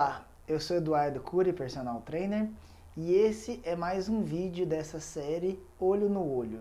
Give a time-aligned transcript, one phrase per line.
[0.00, 2.48] Olá, eu sou Eduardo Cury, personal trainer,
[2.96, 6.60] e esse é mais um vídeo dessa série Olho no Olho.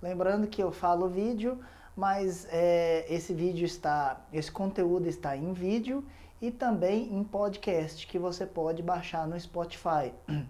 [0.00, 1.60] Lembrando que eu falo vídeo,
[1.94, 6.02] mas é, esse vídeo está, esse conteúdo está em vídeo
[6.40, 10.14] e também em podcast que você pode baixar no Spotify.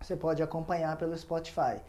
[0.00, 1.82] Você pode acompanhar pelo Spotify.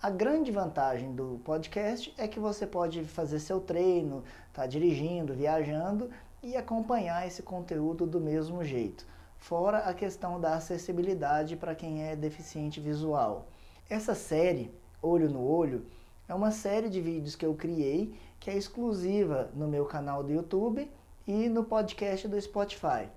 [0.00, 4.22] A grande vantagem do podcast é que você pode fazer seu treino,
[4.52, 6.10] tá dirigindo, viajando
[6.42, 9.11] e acompanhar esse conteúdo do mesmo jeito
[9.42, 13.48] fora a questão da acessibilidade para quem é deficiente visual.
[13.90, 15.84] Essa série, Olho no Olho,
[16.28, 20.32] é uma série de vídeos que eu criei que é exclusiva no meu canal do
[20.32, 20.88] YouTube
[21.26, 23.08] e no podcast do Spotify.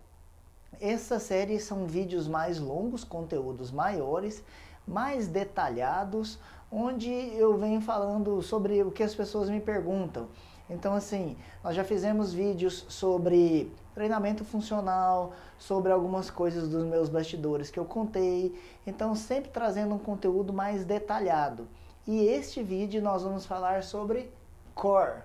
[0.82, 4.44] Essa série são vídeos mais longos, conteúdos maiores,
[4.88, 6.40] mais detalhados,
[6.72, 10.28] onde eu venho falando sobre o que as pessoas me perguntam.
[10.68, 17.72] Então, assim, nós já fizemos vídeos sobre treinamento funcional, sobre algumas coisas dos meus bastidores
[17.72, 18.54] que eu contei.
[18.86, 21.66] Então, sempre trazendo um conteúdo mais detalhado.
[22.06, 24.30] E este vídeo nós vamos falar sobre
[24.76, 25.24] core,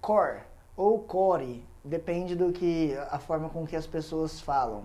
[0.00, 0.40] core
[0.76, 4.84] ou core, depende do que a forma com que as pessoas falam.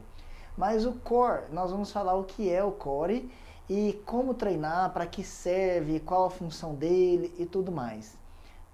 [0.57, 3.31] Mas o core, nós vamos falar o que é o core
[3.69, 8.15] e como treinar, para que serve, qual a função dele e tudo mais.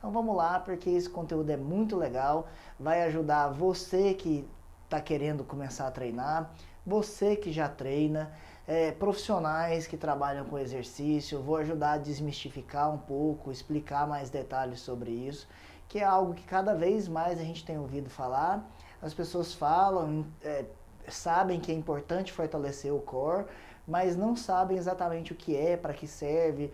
[0.02, 2.48] Então vamos lá, porque esse conteúdo é muito legal,
[2.80, 4.50] vai ajudar você que
[4.86, 6.52] está querendo começar a treinar,
[6.84, 8.34] você que já treina,
[8.68, 14.80] é, profissionais que trabalham com exercício, vou ajudar a desmistificar um pouco, explicar mais detalhes
[14.80, 15.48] sobre isso,
[15.88, 18.68] que é algo que cada vez mais a gente tem ouvido falar,
[19.04, 20.66] as pessoas falam, é,
[21.08, 23.46] sabem que é importante fortalecer o core,
[23.88, 26.74] mas não sabem exatamente o que é, para que serve,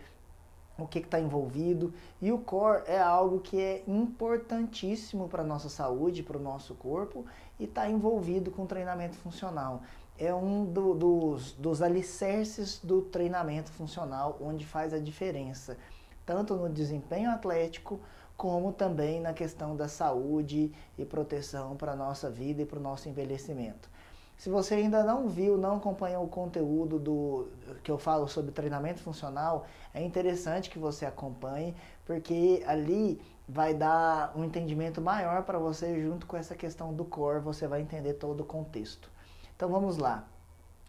[0.78, 1.94] o que está envolvido.
[2.22, 6.76] E o core é algo que é importantíssimo para a nossa saúde, para o nosso
[6.76, 7.26] corpo
[7.60, 9.82] e está envolvido com treinamento funcional.
[10.18, 15.78] É um do, dos, dos alicerces do treinamento funcional, onde faz a diferença,
[16.26, 18.00] tanto no desempenho atlético,
[18.36, 22.82] como também na questão da saúde e proteção para a nossa vida e para o
[22.82, 23.90] nosso envelhecimento.
[24.38, 27.48] Se você ainda não viu, não acompanhou o conteúdo do
[27.84, 31.76] que eu falo sobre treinamento funcional, é interessante que você acompanhe,
[32.06, 37.40] porque ali vai dar um entendimento maior para você junto com essa questão do core,
[37.40, 39.10] você vai entender todo o contexto.
[39.56, 40.28] Então vamos lá.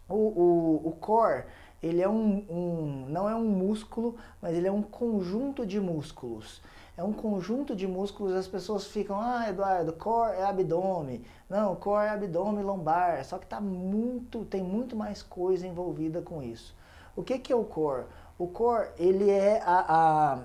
[0.09, 1.45] O, o, o core,
[1.81, 6.61] ele é um, um, não é um músculo, mas ele é um conjunto de músculos
[6.99, 11.21] é um conjunto de músculos, as pessoas ficam, ah, Eduardo, core é abdômen.
[11.49, 13.23] Não, core é abdômen lombar.
[13.23, 16.75] Só que tá muito, tem muito mais coisa envolvida com isso.
[17.15, 18.03] O que, que é o core?
[18.37, 20.39] O core, ele é a, a,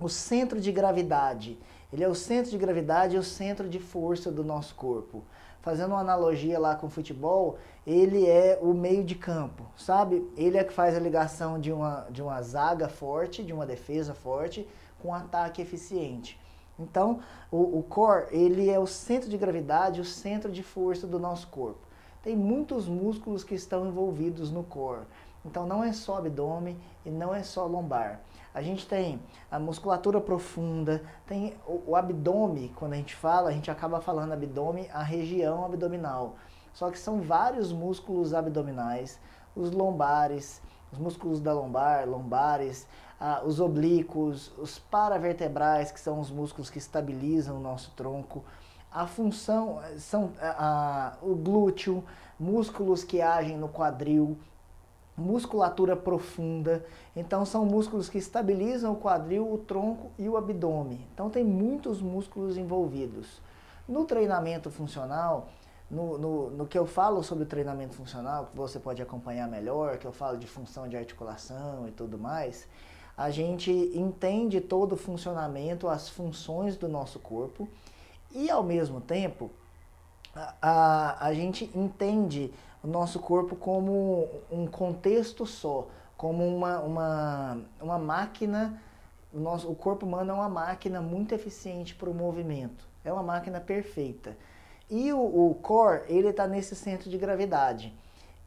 [0.00, 1.56] o centro de gravidade.
[1.92, 5.22] Ele é o centro de gravidade e o centro de força do nosso corpo.
[5.62, 7.56] Fazendo uma analogia lá com o futebol,
[7.88, 10.30] ele é o meio de campo, sabe?
[10.36, 14.12] Ele é que faz a ligação de uma, de uma zaga forte, de uma defesa
[14.12, 14.68] forte,
[15.00, 16.38] com ataque eficiente.
[16.78, 21.18] Então, o, o core, ele é o centro de gravidade, o centro de força do
[21.18, 21.80] nosso corpo.
[22.22, 25.06] Tem muitos músculos que estão envolvidos no core.
[25.42, 26.76] Então, não é só abdômen
[27.06, 28.20] e não é só lombar.
[28.52, 29.18] A gente tem
[29.50, 34.32] a musculatura profunda, tem o, o abdômen, quando a gente fala, a gente acaba falando
[34.32, 36.36] abdômen, a região abdominal.
[36.78, 39.18] Só que são vários músculos abdominais,
[39.56, 40.62] os lombares,
[40.92, 42.86] os músculos da lombar, lombares,
[43.20, 48.44] ah, os oblíquos, os paravertebrais, que são os músculos que estabilizam o nosso tronco,
[48.92, 50.30] a função são
[51.20, 52.04] o glúteo,
[52.38, 54.38] músculos que agem no quadril,
[55.16, 56.86] musculatura profunda.
[57.16, 61.04] Então são músculos que estabilizam o quadril, o tronco e o abdômen.
[61.12, 63.42] Então tem muitos músculos envolvidos.
[63.88, 65.48] No treinamento funcional,
[65.90, 69.98] no, no, no, que eu falo sobre o treinamento funcional, que você pode acompanhar melhor,
[69.98, 72.66] que eu falo de função de articulação e tudo mais,
[73.16, 77.68] a gente entende todo o funcionamento, as funções do nosso corpo
[78.30, 79.50] e ao mesmo tempo
[80.34, 87.58] a, a, a gente entende o nosso corpo como um contexto só, como uma, uma,
[87.80, 88.80] uma máquina.
[89.32, 93.22] O, nosso, o corpo humano é uma máquina muito eficiente para o movimento, é uma
[93.22, 94.36] máquina perfeita.
[94.90, 97.94] E o, o core, ele está nesse centro de gravidade.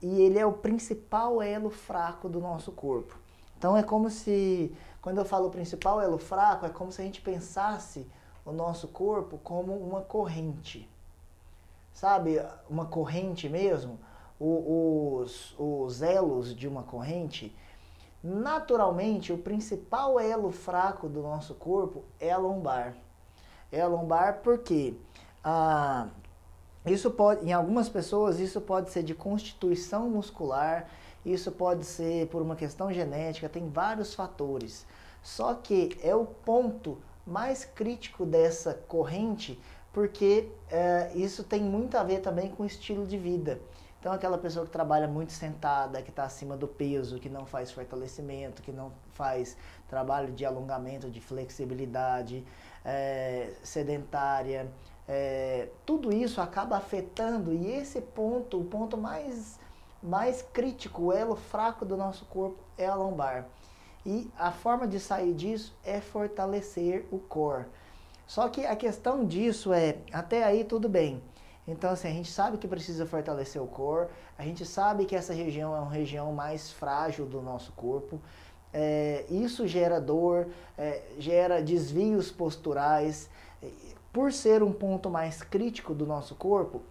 [0.01, 3.17] E ele é o principal elo fraco do nosso corpo.
[3.57, 7.21] Então é como se, quando eu falo principal elo fraco, é como se a gente
[7.21, 8.07] pensasse
[8.43, 10.89] o nosso corpo como uma corrente.
[11.93, 13.99] Sabe, uma corrente mesmo?
[14.39, 17.55] O, os, os elos de uma corrente.
[18.23, 22.95] Naturalmente, o principal elo fraco do nosso corpo é a lombar.
[23.71, 24.95] É a lombar porque
[25.43, 26.07] a,
[26.85, 30.87] Isso pode, em algumas pessoas, isso pode ser de constituição muscular,
[31.25, 34.85] isso pode ser por uma questão genética, tem vários fatores.
[35.21, 39.59] Só que é o ponto mais crítico dessa corrente,
[39.93, 43.59] porque é, isso tem muito a ver também com o estilo de vida.
[43.99, 47.71] Então, aquela pessoa que trabalha muito sentada, que está acima do peso, que não faz
[47.71, 49.55] fortalecimento, que não faz
[49.87, 52.43] trabalho de alongamento, de flexibilidade,
[52.83, 54.67] é, sedentária,
[55.13, 59.59] é, tudo isso acaba afetando e esse ponto, o ponto mais,
[60.01, 63.45] mais crítico, o elo fraco do nosso corpo é a lombar.
[64.05, 67.65] E a forma de sair disso é fortalecer o core.
[68.25, 71.21] Só que a questão disso é, até aí tudo bem.
[71.67, 74.07] Então, assim, a gente sabe que precisa fortalecer o core,
[74.37, 78.17] a gente sabe que essa região é uma região mais frágil do nosso corpo.
[78.73, 80.47] É, isso gera dor,
[80.77, 83.29] é, gera desvios posturais.
[84.13, 86.81] Por ser um ponto mais crítico do nosso corpo,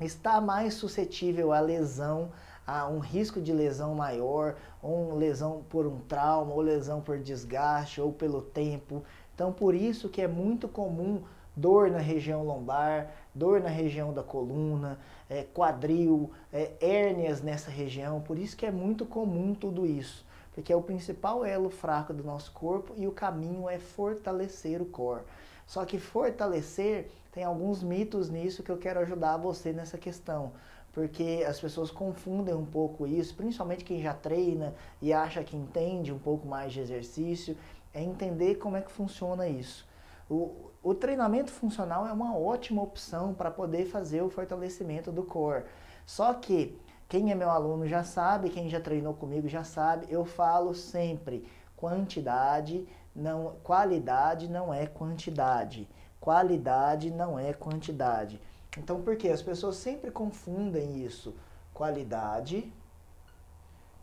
[0.00, 2.32] está mais suscetível à lesão,
[2.66, 8.00] a um risco de lesão maior, ou lesão por um trauma, ou lesão por desgaste,
[8.00, 9.04] ou pelo tempo.
[9.32, 11.22] Então, por isso que é muito comum
[11.54, 14.98] dor na região lombar, dor na região da coluna,
[15.28, 18.20] é, quadril, é, hérnias nessa região.
[18.20, 22.24] Por isso que é muito comum tudo isso, porque é o principal elo fraco do
[22.24, 25.22] nosso corpo e o caminho é fortalecer o core.
[25.70, 30.50] Só que fortalecer tem alguns mitos nisso que eu quero ajudar você nessa questão,
[30.92, 36.12] porque as pessoas confundem um pouco isso, principalmente quem já treina e acha que entende
[36.12, 37.56] um pouco mais de exercício,
[37.94, 39.86] é entender como é que funciona isso.
[40.28, 45.66] O, o treinamento funcional é uma ótima opção para poder fazer o fortalecimento do core.
[46.04, 46.76] Só que
[47.08, 51.46] quem é meu aluno já sabe, quem já treinou comigo já sabe, eu falo sempre
[51.80, 52.86] quantidade,
[53.16, 55.88] não qualidade não é quantidade.
[56.20, 58.38] Qualidade não é quantidade.
[58.76, 59.30] Então, por quê?
[59.30, 61.34] As pessoas sempre confundem isso.
[61.72, 62.70] Qualidade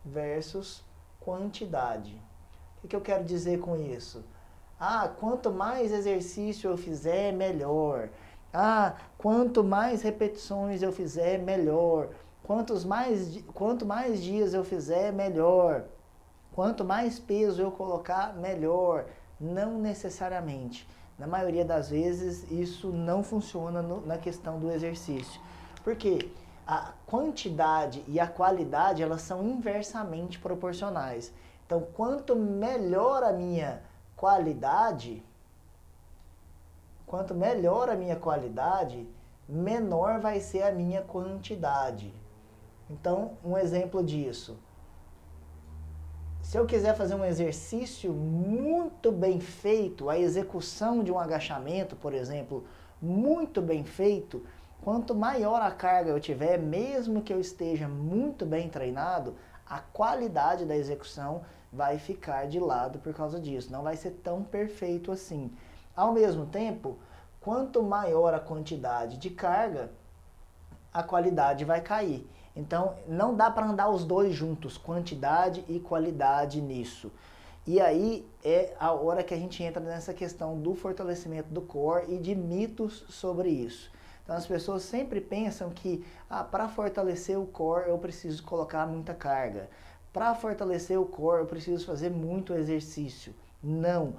[0.04, 0.82] versus
[1.20, 2.20] quantidade.
[2.76, 4.24] O que, que eu quero dizer com isso?
[4.80, 8.08] Ah, quanto mais exercício eu fizer, melhor.
[8.52, 12.10] Ah, quanto mais repetições eu fizer, melhor.
[12.42, 15.84] Quantos mais, quanto mais dias eu fizer, melhor.
[16.58, 19.04] Quanto mais peso eu colocar, melhor.
[19.38, 20.88] Não necessariamente.
[21.16, 25.40] Na maioria das vezes, isso não funciona no, na questão do exercício.
[25.84, 26.32] Porque
[26.66, 31.32] a quantidade e a qualidade, elas são inversamente proporcionais.
[31.64, 33.80] Então, quanto melhor a minha
[34.16, 35.22] qualidade,
[37.06, 39.08] quanto melhor a minha qualidade,
[39.48, 42.12] menor vai ser a minha quantidade.
[42.90, 44.58] Então, um exemplo disso.
[46.48, 52.14] Se eu quiser fazer um exercício muito bem feito, a execução de um agachamento, por
[52.14, 52.64] exemplo,
[53.02, 54.42] muito bem feito,
[54.80, 59.36] quanto maior a carga eu tiver, mesmo que eu esteja muito bem treinado,
[59.68, 63.70] a qualidade da execução vai ficar de lado por causa disso.
[63.70, 65.52] Não vai ser tão perfeito assim.
[65.94, 66.96] Ao mesmo tempo,
[67.42, 69.90] quanto maior a quantidade de carga,
[70.94, 72.26] a qualidade vai cair.
[72.58, 77.12] Então, não dá para andar os dois juntos, quantidade e qualidade nisso.
[77.64, 82.12] E aí é a hora que a gente entra nessa questão do fortalecimento do core
[82.12, 83.92] e de mitos sobre isso.
[84.24, 89.14] Então as pessoas sempre pensam que ah, para fortalecer o core eu preciso colocar muita
[89.14, 89.70] carga.
[90.12, 93.32] Para fortalecer o core, eu preciso fazer muito exercício.
[93.62, 94.14] Não.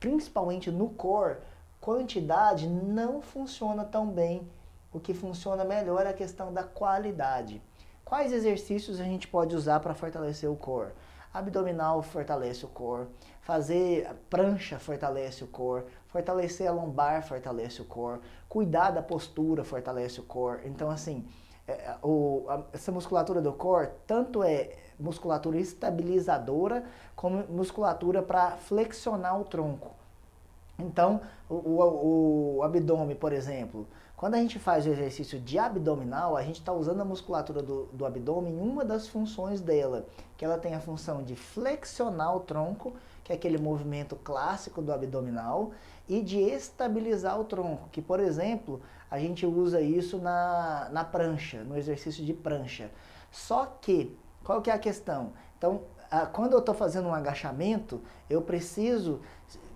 [0.00, 1.36] Principalmente no core,
[1.78, 4.48] quantidade não funciona tão bem.
[4.90, 7.60] O que funciona melhor é a questão da qualidade.
[8.04, 10.92] Quais exercícios a gente pode usar para fortalecer o core?
[11.32, 13.06] Abdominal fortalece o core,
[13.40, 20.20] fazer prancha fortalece o core, fortalecer a lombar fortalece o core, cuidar da postura fortalece
[20.20, 20.60] o core.
[20.66, 21.26] Então, assim,
[21.66, 26.84] é, o, a, essa musculatura do core tanto é musculatura estabilizadora
[27.16, 29.92] como musculatura para flexionar o tronco.
[30.78, 33.86] Então, o, o, o, abdômen, por exemplo,
[34.22, 37.86] quando a gente faz o exercício de abdominal, a gente está usando a musculatura do,
[37.86, 42.38] do abdômen em uma das funções dela, que ela tem a função de flexionar o
[42.38, 45.72] tronco, que é aquele movimento clássico do abdominal,
[46.08, 51.64] e de estabilizar o tronco, que, por exemplo, a gente usa isso na, na prancha,
[51.64, 52.92] no exercício de prancha.
[53.28, 55.32] Só que qual que é a questão?
[55.58, 55.80] Então,
[56.32, 59.20] quando eu estou fazendo um agachamento, eu preciso,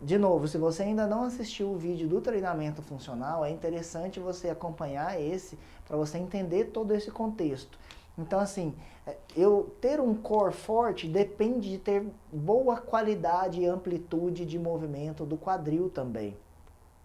[0.02, 4.50] de novo, se você ainda não assistiu o vídeo do treinamento funcional, é interessante você
[4.50, 7.78] acompanhar esse para você entender todo esse contexto.
[8.18, 8.74] Então, assim,
[9.06, 15.24] é, eu ter um core forte depende de ter boa qualidade e amplitude de movimento
[15.24, 16.36] do quadril também.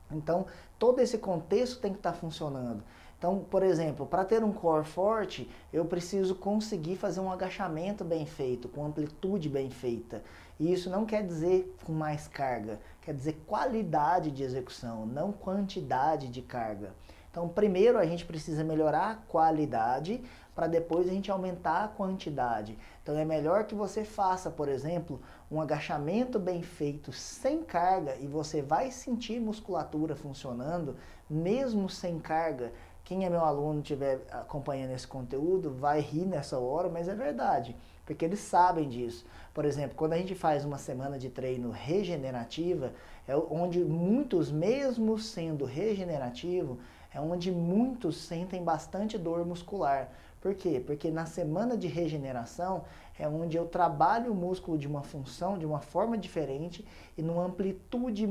[0.09, 0.45] Então,
[0.77, 2.83] todo esse contexto tem que estar tá funcionando.
[3.21, 8.25] Então, por exemplo, para ter um core forte, eu preciso conseguir fazer um agachamento bem
[8.25, 10.23] feito, com amplitude bem feita.
[10.59, 16.29] E isso não quer dizer com mais carga, quer dizer qualidade de execução, não quantidade
[16.29, 16.95] de carga.
[17.29, 20.23] Então, primeiro a gente precisa melhorar a qualidade
[20.55, 22.77] para depois a gente aumentar a quantidade.
[23.03, 28.25] Então, é melhor que você faça, por exemplo, um agachamento bem feito sem carga e
[28.25, 30.97] você vai sentir musculatura funcionando
[31.29, 32.73] mesmo sem carga
[33.11, 37.75] quem é meu aluno estiver acompanhando esse conteúdo vai rir nessa hora, mas é verdade,
[38.05, 39.25] porque eles sabem disso.
[39.53, 42.93] Por exemplo, quando a gente faz uma semana de treino regenerativa,
[43.27, 46.79] é onde muitos, mesmo sendo regenerativo,
[47.13, 50.09] é onde muitos sentem bastante dor muscular.
[50.39, 50.81] Por quê?
[50.83, 52.85] Porque na semana de regeneração
[53.19, 56.87] é onde eu trabalho o músculo de uma função, de uma forma diferente
[57.17, 58.25] e numa amplitude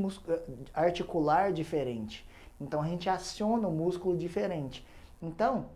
[0.72, 2.26] articular diferente.
[2.61, 4.87] Então a gente aciona o músculo diferente.
[5.23, 5.67] Então,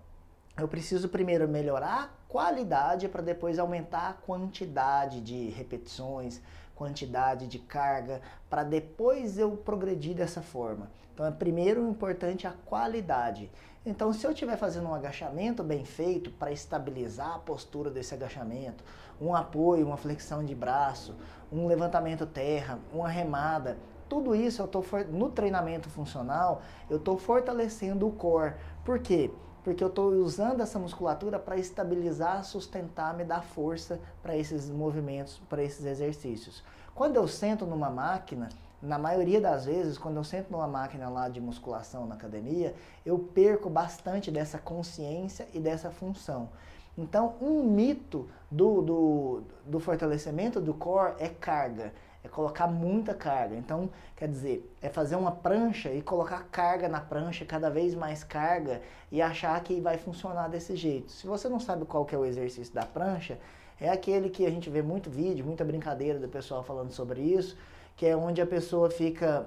[0.57, 6.41] eu preciso primeiro melhorar a qualidade para depois aumentar a quantidade de repetições,
[6.75, 10.91] quantidade de carga, para depois eu progredir dessa forma.
[11.13, 13.51] Então, é primeiro importante a qualidade.
[13.87, 18.83] Então, se eu estiver fazendo um agachamento bem feito para estabilizar a postura desse agachamento,
[19.21, 21.15] um apoio, uma flexão de braço,
[21.53, 23.77] um levantamento terra, uma remada,
[24.15, 24.81] tudo isso eu tô
[25.11, 28.55] no treinamento funcional, eu estou fortalecendo o core.
[28.85, 29.29] Por quê?
[29.65, 35.43] Porque eu estou usando essa musculatura para estabilizar, sustentar, me dar força para esses movimentos,
[35.49, 36.63] para esses exercícios.
[36.95, 41.29] Quando eu sento numa máquina, na maioria das vezes, quando eu sento numa máquina lá
[41.29, 42.73] de musculação na academia,
[43.05, 46.51] eu perco bastante dessa consciência e dessa função.
[46.97, 51.93] Então, um mito do, do, do fortalecimento do core é carga
[52.25, 53.55] é colocar muita carga.
[53.55, 58.25] Então, quer dizer, é fazer uma prancha e colocar carga na prancha, cada vez mais
[58.25, 58.81] carga,
[59.13, 61.13] e achar que vai funcionar desse jeito.
[61.13, 63.39] Se você não sabe qual que é o exercício da prancha,
[63.79, 67.57] é aquele que a gente vê muito vídeo, muita brincadeira do pessoal falando sobre isso,
[67.95, 69.47] que é onde a pessoa fica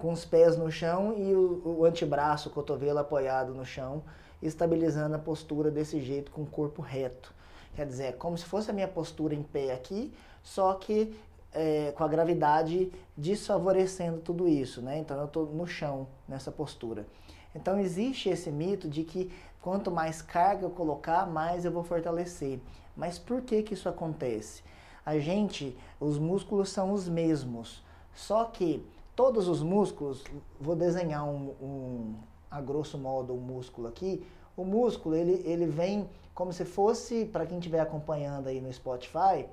[0.00, 4.02] com os pés no chão e o, o antebraço, o cotovelo apoiado no chão,
[4.40, 7.34] estabilizando a postura desse jeito com o corpo reto.
[7.74, 10.12] Quer dizer, é como se fosse a minha postura em pé aqui,
[10.42, 11.14] só que
[11.58, 14.98] é, com a gravidade desfavorecendo tudo isso, né?
[14.98, 17.06] Então eu estou no chão nessa postura.
[17.54, 22.60] Então existe esse mito de que quanto mais carga eu colocar, mais eu vou fortalecer.
[22.96, 24.62] Mas por que que isso acontece?
[25.04, 27.82] A gente, os músculos são os mesmos,
[28.14, 28.86] só que
[29.16, 30.22] todos os músculos,
[30.60, 32.14] vou desenhar um, um
[32.50, 34.24] a grosso modo um músculo aqui.
[34.56, 39.46] O músculo ele, ele vem como se fosse, para quem estiver acompanhando aí no Spotify,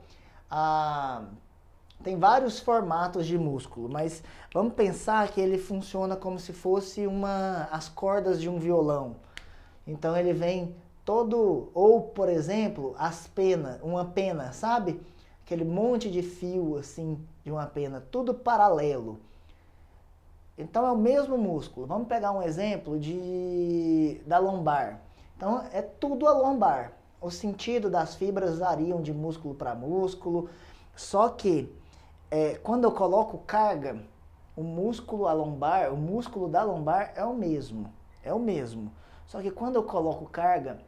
[0.50, 1.26] a
[2.04, 4.22] tem vários formatos de músculo, mas
[4.54, 9.16] vamos pensar que ele funciona como se fosse uma as cordas de um violão.
[9.88, 15.02] Então ele vem todo ou por exemplo, as penas, uma pena, sabe?
[15.44, 19.20] Aquele monte de fio assim de uma pena, tudo paralelo.
[20.58, 21.86] Então é o mesmo músculo.
[21.86, 25.02] Vamos pegar um exemplo de da lombar.
[25.36, 26.94] Então é tudo a lombar.
[27.20, 30.50] O sentido das fibras variam de músculo para músculo,
[30.96, 31.74] só que
[32.32, 34.02] é, quando eu coloco carga,
[34.56, 37.92] o músculo a lombar, o músculo da lombar é o mesmo,
[38.24, 38.92] é o mesmo.
[39.28, 40.80] Só que quando eu coloco carga,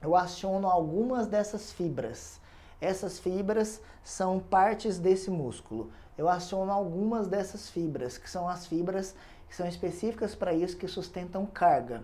[0.00, 2.40] eu aciono algumas dessas fibras.
[2.80, 5.90] Essas fibras são partes desse músculo.
[6.18, 9.14] Eu aciono algumas dessas fibras, que são as fibras
[9.48, 12.02] que são específicas para isso, que sustentam carga.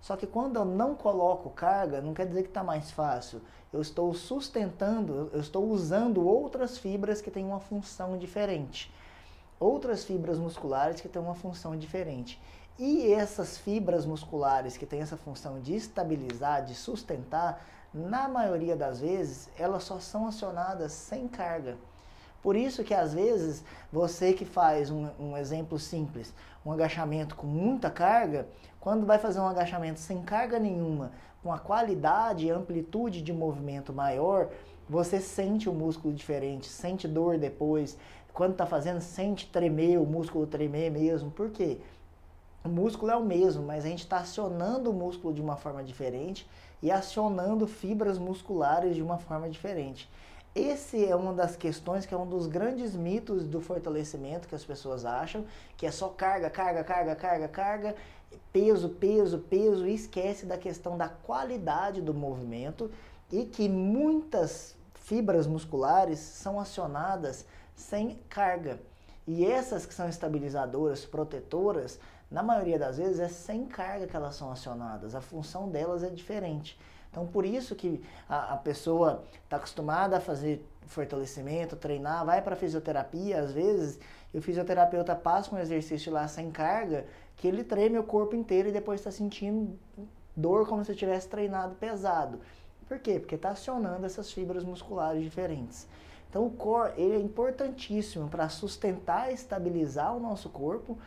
[0.00, 3.40] Só que quando eu não coloco carga, não quer dizer que está mais fácil.
[3.72, 8.92] Eu estou sustentando, eu estou usando outras fibras que têm uma função diferente.
[9.58, 12.40] Outras fibras musculares que têm uma função diferente.
[12.78, 19.00] E essas fibras musculares que têm essa função de estabilizar, de sustentar, na maioria das
[19.00, 21.76] vezes, elas só são acionadas sem carga.
[22.42, 26.32] Por isso que às vezes você que faz um, um, exemplo simples,
[26.64, 28.46] um agachamento com muita carga,
[28.80, 31.10] quando vai fazer um agachamento sem carga nenhuma,
[31.42, 34.48] com a qualidade e amplitude de movimento maior,
[34.88, 37.98] você sente o músculo diferente, sente dor depois.
[38.32, 41.30] Quando está fazendo, sente tremer, o músculo tremer mesmo.
[41.30, 41.78] Por quê?
[42.64, 45.82] O músculo é o mesmo, mas a gente está acionando o músculo de uma forma
[45.82, 46.48] diferente
[46.82, 50.08] e acionando fibras musculares de uma forma diferente.
[50.54, 54.64] Esse é uma das questões que é um dos grandes mitos do fortalecimento que as
[54.64, 55.44] pessoas acham,
[55.76, 57.96] que é só carga, carga, carga, carga, carga,
[58.52, 62.90] peso, peso, peso, e esquece da questão da qualidade do movimento
[63.30, 68.80] e que muitas fibras musculares são acionadas sem carga.
[69.26, 72.00] E essas que são estabilizadoras, protetoras,
[72.30, 76.10] na maioria das vezes é sem carga que elas são acionadas, a função delas é
[76.10, 76.78] diferente.
[77.10, 82.56] Então, por isso que a, a pessoa está acostumada a fazer fortalecimento, treinar, vai para
[82.56, 83.98] fisioterapia, às vezes,
[84.32, 87.04] e o fisioterapeuta passa um exercício lá sem carga,
[87.36, 89.78] que ele treme o corpo inteiro e depois está sentindo
[90.36, 92.40] dor como se tivesse treinado pesado.
[92.86, 93.18] Por quê?
[93.18, 95.86] Porque está acionando essas fibras musculares diferentes.
[96.30, 100.98] Então o core ele é importantíssimo para sustentar e estabilizar o nosso corpo,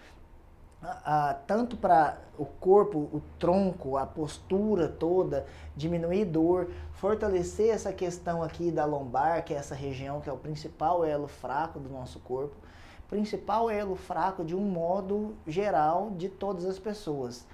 [1.45, 5.45] tanto para o corpo, o tronco, a postura toda,
[5.75, 10.37] diminuir dor, fortalecer essa questão aqui da lombar, que é essa região que é o
[10.37, 12.55] principal elo fraco do nosso corpo,
[13.07, 17.45] principal elo fraco de um modo geral de todas as pessoas.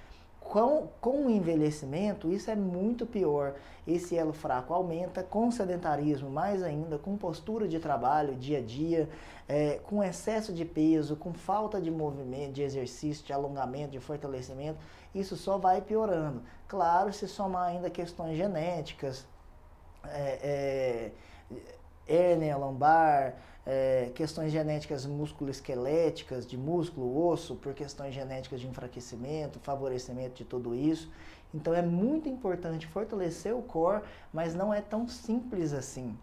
[0.49, 3.55] Com, com o envelhecimento, isso é muito pior.
[3.85, 9.09] Esse elo fraco aumenta, com sedentarismo mais ainda, com postura de trabalho dia a dia,
[9.45, 14.79] é, com excesso de peso, com falta de movimento, de exercício, de alongamento, de fortalecimento,
[15.13, 16.41] isso só vai piorando.
[16.65, 19.27] Claro, se somar ainda questões genéticas,
[20.05, 21.11] é,
[21.51, 21.61] é,
[22.07, 23.35] hérnia lombar,
[23.69, 30.73] é, questões genéticas musculoesqueléticas, de músculo, osso, por questões genéticas de enfraquecimento, favorecimento de tudo
[30.73, 31.11] isso.
[31.53, 36.17] Então é muito importante fortalecer o core, mas não é tão simples assim.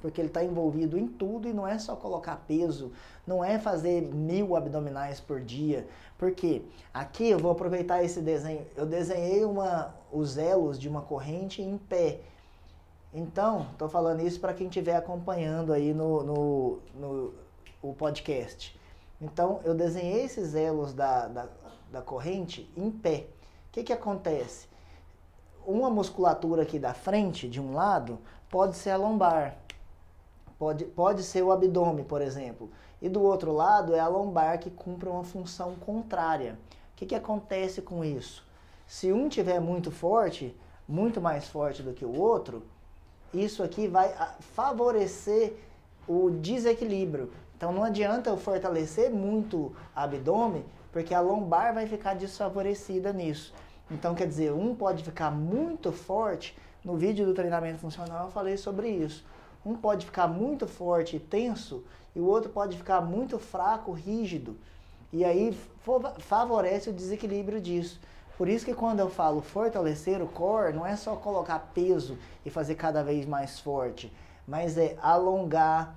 [0.00, 2.92] Porque ele está envolvido em tudo e não é só colocar peso,
[3.26, 5.88] não é fazer mil abdominais por dia.
[6.16, 6.62] Porque
[6.94, 8.64] aqui eu vou aproveitar esse desenho.
[8.76, 12.20] Eu desenhei uma, os elos de uma corrente em pé.
[13.12, 17.34] Então, estou falando isso para quem estiver acompanhando aí no, no, no
[17.82, 18.78] o podcast.
[19.20, 21.48] Então, eu desenhei esses elos da, da,
[21.90, 23.26] da corrente em pé.
[23.68, 24.68] O que, que acontece?
[25.66, 29.56] Uma musculatura aqui da frente, de um lado, pode ser a lombar,
[30.58, 32.70] pode, pode ser o abdômen, por exemplo.
[33.02, 36.58] E do outro lado é a lombar que cumpre uma função contrária.
[36.92, 38.46] O que, que acontece com isso?
[38.86, 42.62] Se um tiver muito forte, muito mais forte do que o outro,
[43.32, 45.54] isso aqui vai ah, favorecer
[46.06, 47.30] o desequilíbrio.
[47.56, 53.52] Então não adianta eu fortalecer muito abdômen, porque a lombar vai ficar desfavorecida nisso.
[53.90, 58.56] Então quer dizer, um pode ficar muito forte, no vídeo do treinamento funcional eu falei
[58.56, 59.24] sobre isso.
[59.64, 61.84] Um pode ficar muito forte e tenso,
[62.16, 64.56] e o outro pode ficar muito fraco, rígido.
[65.12, 65.56] E aí
[66.18, 68.00] favorece o desequilíbrio disso.
[68.40, 72.48] Por isso que quando eu falo fortalecer o core, não é só colocar peso e
[72.48, 74.10] fazer cada vez mais forte,
[74.48, 75.94] mas é alongar,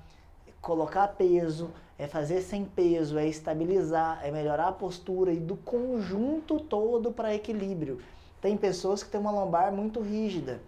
[0.62, 6.60] colocar peso, é fazer sem peso, é estabilizar, é melhorar a postura e do conjunto
[6.60, 8.02] todo para equilíbrio.
[8.42, 10.60] Tem pessoas que têm uma lombar muito rígida,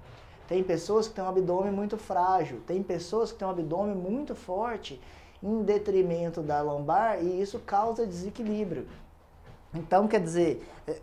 [0.48, 4.34] tem pessoas que têm um abdômen muito frágil, tem pessoas que têm um abdômen muito
[4.34, 5.02] forte
[5.44, 8.88] em detrimento da lombar e isso causa desequilíbrio.
[9.76, 11.00] Então, quer dizer, é,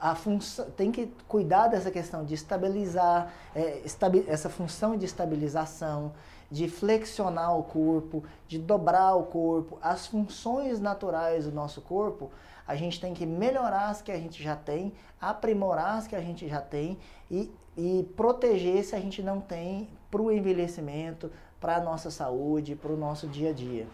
[0.00, 6.12] a função, tem que cuidar dessa questão de estabilizar, é, estabi, essa função de estabilização,
[6.50, 12.30] de flexionar o corpo, de dobrar o corpo, as funções naturais do nosso corpo,
[12.66, 16.20] a gente tem que melhorar as que a gente já tem, aprimorar as que a
[16.20, 16.98] gente já tem
[17.30, 21.30] e, e proteger se a gente não tem para o envelhecimento,
[21.60, 23.86] para a nossa saúde, para o nosso dia a dia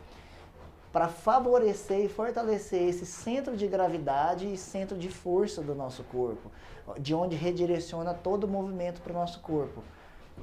[0.92, 6.50] para favorecer e fortalecer esse centro de gravidade e centro de força do nosso corpo,
[6.98, 9.82] de onde redireciona todo o movimento para o nosso corpo.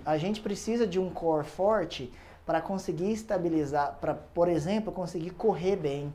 [0.05, 2.11] A gente precisa de um core forte
[2.45, 6.13] para conseguir estabilizar, para, por exemplo, conseguir correr bem,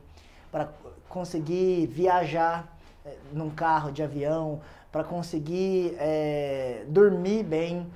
[0.51, 0.69] para
[1.09, 7.87] conseguir viajar é, num carro de avião, para conseguir é, dormir bem.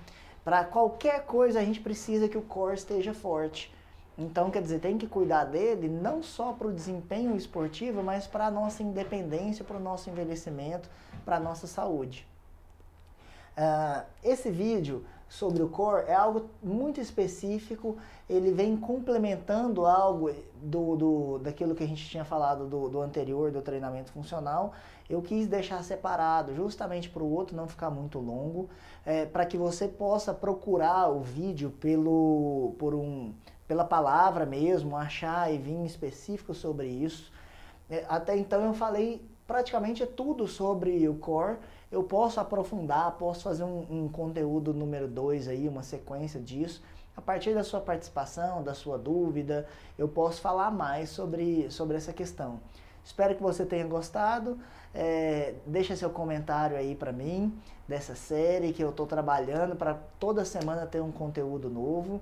[0.43, 3.73] Para qualquer coisa a gente precisa que o core esteja forte.
[4.17, 8.47] Então, quer dizer, tem que cuidar dele não só para o desempenho esportivo, mas para
[8.47, 10.89] a nossa independência, para o nosso envelhecimento,
[11.25, 12.25] para a nossa saúde.
[13.57, 17.97] Uh, esse vídeo sobre o core é algo muito específico,
[18.29, 23.51] ele vem complementando algo do, do, daquilo que a gente tinha falado do, do anterior,
[23.51, 24.73] do treinamento funcional.
[25.09, 28.69] Eu quis deixar separado, justamente para o outro não ficar muito longo,
[29.05, 33.33] é, para que você possa procurar o vídeo pelo, por um
[33.67, 37.31] pela palavra mesmo, achar e vir específico sobre isso.
[37.89, 41.57] É, até então eu falei praticamente tudo sobre o core.
[41.91, 46.81] Eu posso aprofundar, posso fazer um, um conteúdo número 2 aí, uma sequência disso.
[47.15, 49.65] A partir da sua participação, da sua dúvida,
[49.97, 52.59] eu posso falar mais sobre, sobre essa questão.
[53.05, 54.57] Espero que você tenha gostado.
[54.93, 57.53] É, deixa seu comentário aí para mim
[57.87, 62.19] dessa série que eu estou trabalhando para toda semana ter um conteúdo novo.